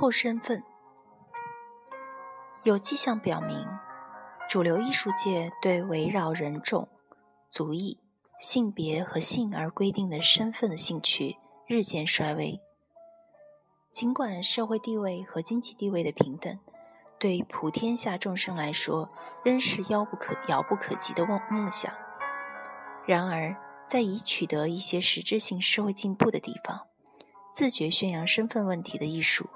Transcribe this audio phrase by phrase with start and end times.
[0.00, 0.62] 后身份。
[2.62, 3.66] 有迹象表明，
[4.48, 6.88] 主流艺术界对围绕人种、
[7.50, 7.98] 族裔、
[8.38, 11.36] 性别和性而规定的身份的兴趣
[11.66, 12.58] 日渐衰微。
[13.92, 16.58] 尽管社会地位和经济地位的平等，
[17.18, 19.10] 对普天下众生来说
[19.44, 21.92] 仍是遥不可遥不可及的梦梦想，
[23.04, 23.54] 然而
[23.86, 26.86] 在已取得一些实质性社会进步的地方，
[27.52, 29.50] 自觉宣扬身份问题的艺术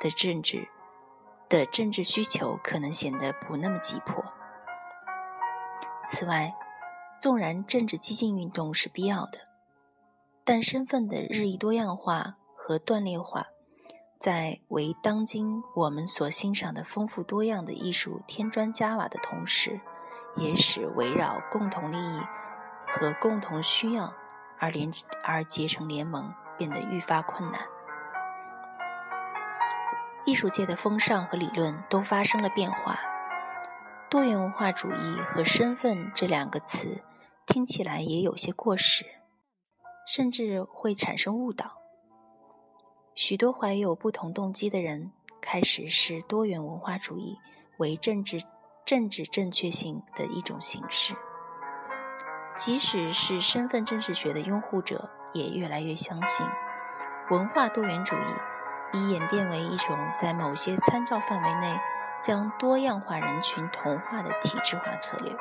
[0.00, 0.68] 的政治。
[1.48, 4.24] 的政治需求可能显得不那么急迫。
[6.06, 6.54] 此外，
[7.20, 9.40] 纵然政治激进运动是必要的，
[10.44, 13.48] 但身份的日益多样化和断裂化，
[14.20, 19.80] 在为当今我们所欣赏的丰富多样的艺术添砖加瓦的同时，
[20.36, 22.20] 也使围绕共同利益
[22.86, 24.14] 和共同需要
[24.60, 24.92] 而联
[25.24, 27.60] 而结成联盟变得愈发困难。
[30.30, 33.00] 艺术界的风尚和理论都发生了变化，
[34.08, 37.00] 多元文化主义和身份这两个词
[37.46, 39.04] 听起来也有些过时，
[40.06, 41.72] 甚至会产生误导。
[43.16, 45.10] 许多怀有不同动机的人
[45.42, 47.36] 开始视多元文化主义
[47.78, 48.40] 为政治
[48.86, 51.16] 政治正确性的一种形式，
[52.54, 56.46] 即使是身份政治学的拥护者，也越来越相信
[57.30, 58.49] 文化多元主义。
[58.92, 61.78] 已演变为一种在某些参照范围内
[62.22, 65.36] 将多样化人群同化的体制化策略。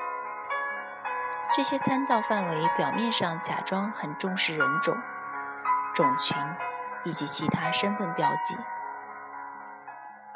[1.53, 4.95] 这些参照范围表面上假装很重视人种、
[5.95, 6.37] 种群
[7.03, 8.55] 以及其他身份标记，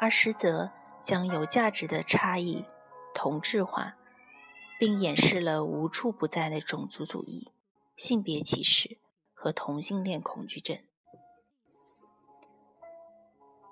[0.00, 2.66] 而实则将有价值的差异
[3.14, 3.94] 同质化，
[4.78, 7.52] 并掩饰了无处不在的种族主义、
[7.96, 8.98] 性别歧视
[9.32, 10.78] 和同性恋恐惧症。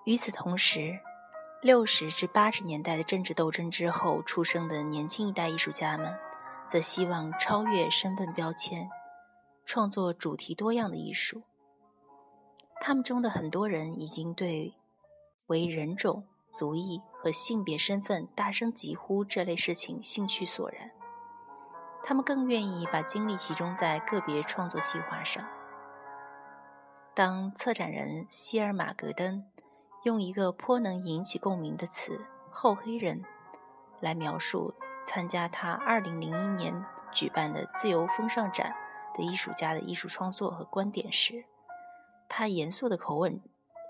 [0.04, 0.98] 与此同时，
[1.60, 6.12] 六十至八十年代的政治斗争之后出生的年轻一代艺术家们，
[6.66, 8.90] 则希望超越身份标签，
[9.64, 11.42] 创作主题多样的艺术。
[12.80, 14.74] 他们中的很多人已经对
[15.46, 20.90] 为人种、族裔和性别身份大声疾呼这类事情兴趣索然，
[22.02, 25.48] 他们更愿意把精力集中在个别创作计划上。
[27.14, 29.44] 当策展人希尔马格登。
[30.02, 33.24] 用一个颇能引起共鸣的词“后黑人”
[34.00, 34.74] 来描述
[35.06, 38.74] 参加他2001年举办的自由风尚展
[39.14, 41.44] 的艺术家的艺术创作和观点时，
[42.28, 43.40] 他严肃的口吻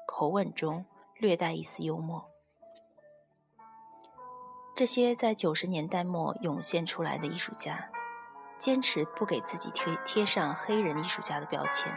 [0.06, 0.84] 口吻中
[1.16, 2.28] 略带一丝幽默。
[4.74, 7.90] 这些在90年代末涌现出来的艺术家，
[8.58, 11.90] 坚持不给自己贴贴上“黑人艺术家”的标签。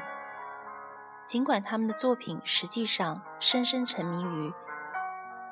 [1.25, 4.53] 尽管他们的作品实际上深深沉迷于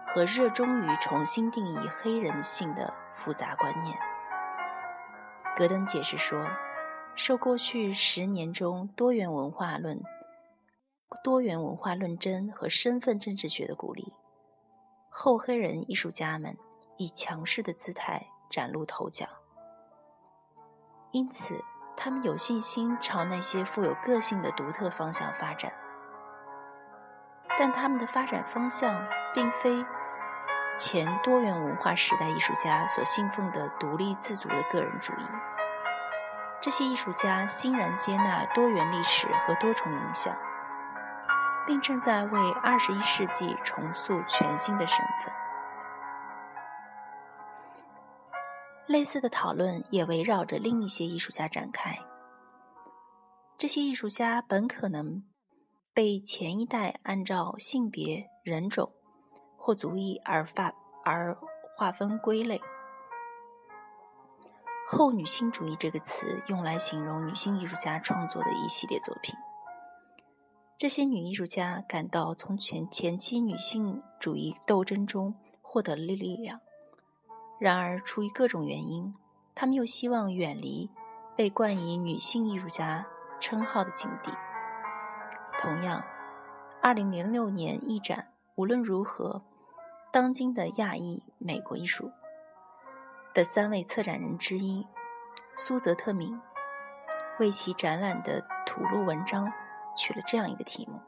[0.08, 3.98] 和热衷于重新定义黑人性的复杂观念，
[5.56, 6.46] 戈登解释说，
[7.16, 10.00] 受过去十年中多元文化论、
[11.24, 14.14] 多元文化论争和身份政治学的鼓励，
[15.10, 16.56] 后黑人艺术家们
[16.98, 19.28] 以强势的姿态崭露头角，
[21.12, 21.60] 因此。
[21.96, 25.72] 他们有信心朝那些富有个性的独特方向发展，
[27.58, 29.86] 但他们的发展方向并非
[30.76, 35.26] 前多元文化时代艺术家所信奉的独立自主的个人主义。
[36.60, 40.36] 这些艺术家欣然接纳多元历史和多重影响，
[41.66, 45.34] 并正在为二十一世纪重塑全新的身份。
[48.88, 51.98] 类似的讨论也围绕着另一些艺术家展开。
[53.58, 55.24] 这些艺术家本可能
[55.94, 58.92] 被前一代按照性别、人种
[59.56, 60.74] 或族裔而发
[61.06, 61.38] 而
[61.76, 62.62] 划分归类。
[64.86, 69.34] 后女性主义这个词用来形容女性艺术家创作的一系列作品。
[70.78, 76.60] 这些女艺术家感到从前前期女性主义斗争中获得了力量。
[77.64, 79.16] 然而，出于各种原因，
[79.56, 80.90] 他们又希望远离
[81.34, 83.08] 被冠以“女性艺术家”
[83.40, 84.34] 称号的境地。
[85.58, 86.04] 同样
[86.82, 89.44] ，2006年艺展无论如何，
[90.12, 92.12] 当今的亚裔美国艺术
[93.34, 94.86] 的三位策展人之一
[95.56, 96.38] 苏泽特敏
[97.40, 99.50] 为其展览的吐露文章
[99.96, 101.00] 取了这样一个题目：“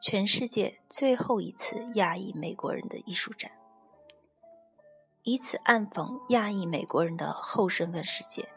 [0.00, 3.50] 全世界最后一次亚裔美国人的艺术展。”
[5.28, 8.48] 以此暗讽亚裔美国人的后身份世界。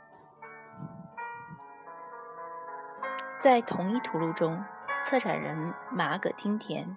[3.41, 4.63] 在同一图录中，
[5.03, 6.95] 策展人马葛丁田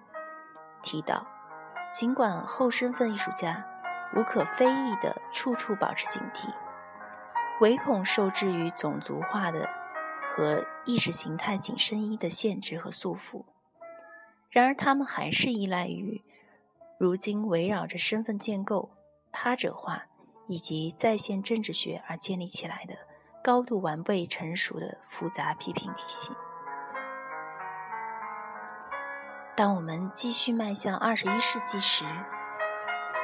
[0.81, 1.27] 提到，
[1.91, 3.65] 尽管后身份艺术家
[4.15, 6.47] 无可非议地处处保持警惕，
[7.59, 9.69] 唯恐受制于种族化的
[10.33, 13.43] 和意识形态紧身衣的限制和束缚，
[14.49, 16.23] 然而他们还是依赖于
[16.97, 18.94] 如今围绕着身份建构、
[19.37, 20.03] 他者化
[20.47, 22.95] 以及在线政治学而建立起来的
[23.43, 26.31] 高度完备成熟的复杂批评体系。
[29.57, 32.05] 当我们继续迈向二十一世纪时，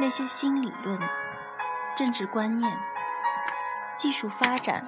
[0.01, 0.99] 那些新理论、
[1.95, 2.77] 政治观念、
[3.95, 4.85] 技术发展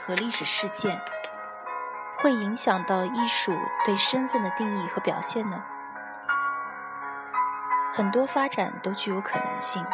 [0.00, 1.00] 和历史事件，
[2.18, 5.64] 会影响到艺术对身份的定义和表现呢？
[7.94, 9.84] 很多发展都具有可能性。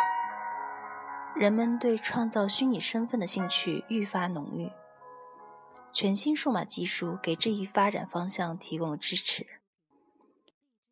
[1.36, 4.70] 人们对创造虚拟身份的兴趣愈发浓郁，
[5.92, 9.44] 全新数码技术给这一发展方向提供了支持。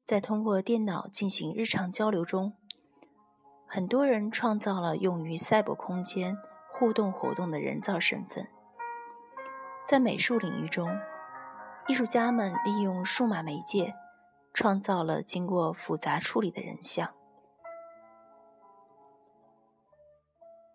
[0.04, 2.54] 在通过电脑进行日常交流中，
[3.68, 6.36] 很多人创造了用于赛博空间
[6.72, 8.48] 互动活动的人造身份。
[9.86, 10.88] 在美术领域中，
[11.86, 13.94] 艺术家们利用数码媒介
[14.52, 17.14] 创造了经过复杂处理的人像。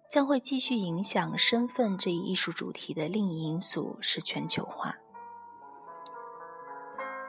[0.10, 4.96] 将会继续影响身份这一艺术主题的另一因素是全球化。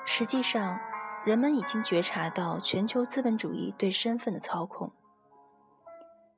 [0.04, 0.78] 实际上。
[1.24, 4.92] 人们已经觉察到全球资本主义对身份的操控。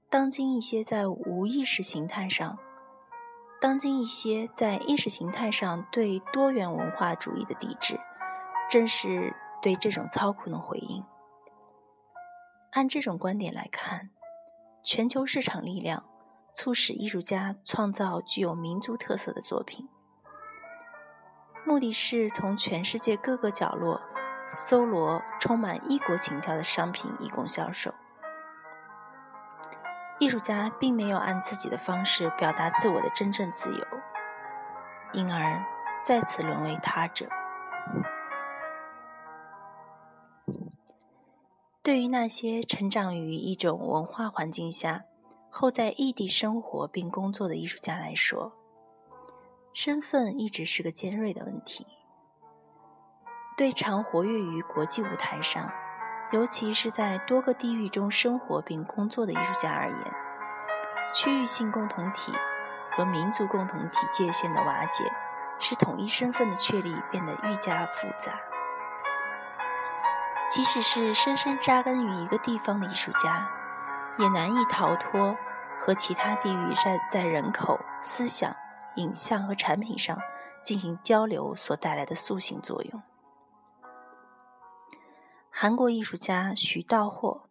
[0.09, 2.59] 当今一些在无意识形态上，
[3.61, 8.01] 当今一些在意识形态上对多元文化主义的抵制，
[8.69, 11.05] 正是对这种操控的回应。
[12.73, 14.11] 按这种观点来看，
[14.83, 16.03] 全球市场力量
[16.55, 19.89] 促使艺术家创造具有民族特色的作品，
[21.67, 24.01] 目的是从全世界各个角落。
[24.53, 27.95] 搜罗充满异国情调的商品以供销售。
[30.19, 33.87] 艺术家并没有按自己的方式表达自我的真正自由，
[35.13, 35.65] 因而
[36.03, 37.29] 再次沦为他者。
[41.81, 45.05] 对于那些成长于一种文化环境下
[45.51, 48.53] 后在异地生活并工作的艺术家来说，
[49.73, 51.87] 身份一直是个尖锐的问题。
[53.57, 55.71] 对常活跃于国际舞台上，
[56.33, 60.15] 尤其是在多个地域中生活并工作的艺术家而言，
[61.13, 62.33] 区域性共同体
[62.93, 65.13] 和民族共同体界限的瓦解，
[65.59, 68.41] 使统一身份的确立变得愈加复杂。
[70.49, 73.49] 即使是深深扎根于一个地方的艺术家，
[74.21, 75.37] 也难以逃脱
[75.81, 78.55] 和其他地域在在人口、思想、
[78.97, 80.21] 影像和产品上
[80.63, 83.03] 进行交流所带来的塑形作用。
[85.51, 87.49] 韩国艺术家徐道霍，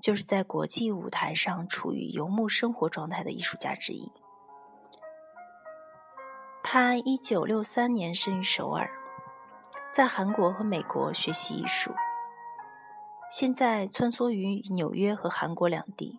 [0.00, 4.12] 就是在国际舞台上处于游牧生活状态的艺术家之一。
[6.62, 8.88] 他一九六三年生于首尔，
[9.92, 11.92] 在韩国和美国学习艺术，
[13.30, 16.18] 现在穿梭于纽约和韩国两地。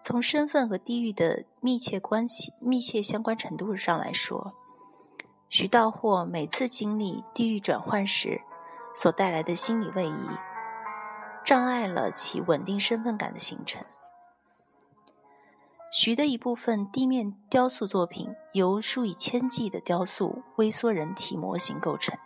[0.00, 4.54] 从身份和地域的密切关系、密切相关程度上来说，
[5.50, 8.40] 徐道霍每次经历地域转换时，
[8.94, 10.28] 所带来的心理位移，
[11.44, 13.84] 障碍了其稳定身份感的形成。
[15.92, 22.18] 徐的一部分地面雕塑作品由数以千计的雕塑微缩人体模型构成，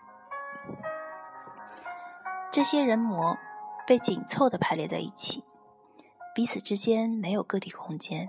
[2.51, 3.39] 这些人模
[3.87, 5.45] 被紧凑地排列在一起，
[6.35, 8.29] 彼此之间没有个体空间。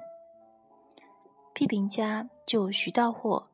[1.54, 3.48] 批评家就徐道霍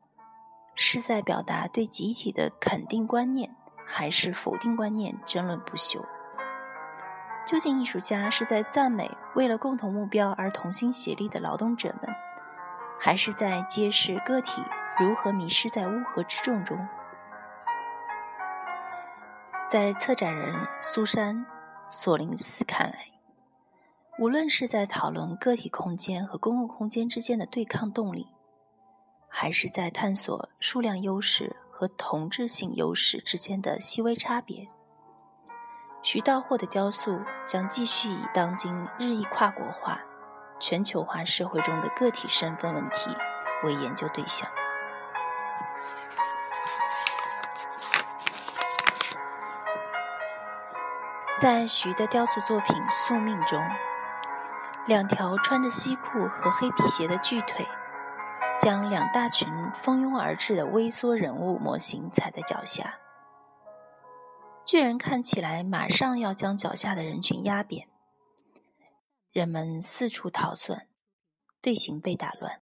[0.74, 3.54] 是在表达对集体的肯定观念。
[3.90, 6.04] 还是否定观念争论不休。
[7.46, 12.14] 究竟艺术家是在赞美为了共同目标而同心协力的劳动者们，
[13.00, 14.62] 还是在揭示个体
[15.00, 16.86] 如何迷失在乌合之众中？
[19.68, 21.36] 在策展人苏珊·
[21.90, 23.04] 索林斯看来，
[24.18, 28.28] 无论是在讨论个体空间和公共空间之间的对抗动力，
[29.28, 31.56] 还是在探索数量优势。
[31.78, 34.66] 和同质性优势之间的细微差别。
[36.02, 40.00] 徐道霍的雕塑将继续以当今日益跨国化、
[40.58, 43.16] 全球化社会中的个体身份问题
[43.62, 44.50] 为研究对象。
[51.38, 53.62] 在徐的雕塑作品《宿命》中，
[54.88, 57.64] 两条穿着西裤和黑皮鞋的巨腿。
[58.60, 62.98] 将两大群蜂拥而至的微缩人物模型踩在脚下。
[64.66, 67.86] 巨人看起来马上要将脚下的人群压扁，
[69.30, 70.88] 人们四处逃窜，
[71.62, 72.60] 队形被打乱。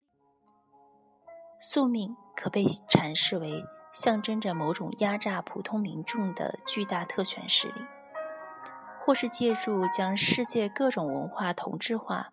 [1.61, 3.63] 宿命可被阐释为
[3.93, 7.85] 象征着某种压榨普通民众的巨大特权势力，
[9.05, 12.33] 或是借助将世界各种文化同质化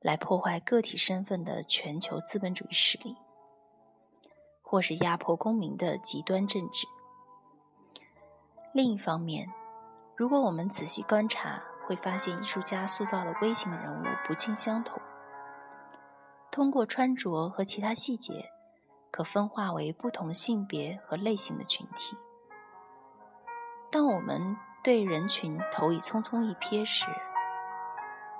[0.00, 3.16] 来破坏个体身份的全球资本主义势力，
[4.60, 6.86] 或是压迫公民的极端政治。
[8.72, 9.48] 另一方面，
[10.16, 15.00] 如果我们仔细观察，会发现艺术家塑造的微型人物不尽相同。
[16.50, 18.50] 通过穿着和其他细节，
[19.10, 22.16] 可分化为不同性别和类型的群体。
[23.90, 27.06] 当我们对人群投以匆匆一瞥时，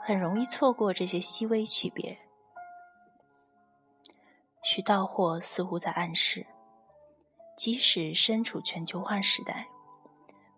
[0.02, 2.18] 很容易错过这些细微区别。
[4.62, 6.46] 徐道霍似乎在暗示，
[7.56, 9.68] 即使身处全球化时代。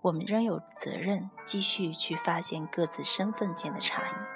[0.00, 4.34] 我们仍有责任继续去发现各自身份间的差异。